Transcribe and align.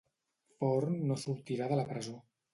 Forn 0.61 0.95
no 1.11 1.19
sortirà 1.27 1.71
de 1.75 1.79
la 1.83 1.87
presó 1.93 2.17